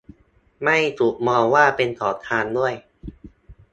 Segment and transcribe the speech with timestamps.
[0.63, 2.73] ไม่ถูกมองว่าเป็นขอทานด้วย